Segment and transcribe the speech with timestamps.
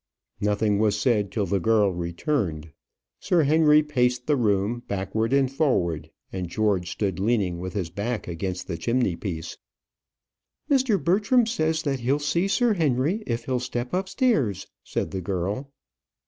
[0.39, 2.71] Nothing was said till the girl returned.
[3.19, 8.27] Sir Henry paced the room backward and forward, and George stood leaning with his back
[8.27, 9.59] against the chimney piece.
[10.71, 10.97] "Mr.
[10.99, 15.71] Bertram says that he'll see Sir Henry, if he'll step up stairs," said the girl.